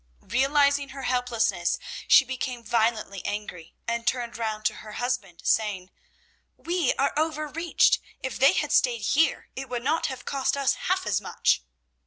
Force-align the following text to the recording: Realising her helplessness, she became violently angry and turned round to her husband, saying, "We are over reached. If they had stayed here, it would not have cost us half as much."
Realising 0.23 0.89
her 0.89 1.03
helplessness, 1.03 1.77
she 2.07 2.25
became 2.25 2.63
violently 2.63 3.21
angry 3.23 3.75
and 3.87 4.07
turned 4.07 4.35
round 4.35 4.65
to 4.65 4.77
her 4.81 4.93
husband, 4.93 5.41
saying, 5.43 5.91
"We 6.57 6.93
are 6.95 7.13
over 7.15 7.47
reached. 7.47 7.99
If 8.23 8.39
they 8.39 8.53
had 8.53 8.71
stayed 8.71 9.01
here, 9.03 9.51
it 9.55 9.69
would 9.69 9.83
not 9.83 10.07
have 10.07 10.25
cost 10.25 10.57
us 10.57 10.73
half 10.73 11.05
as 11.05 11.21
much." 11.21 11.61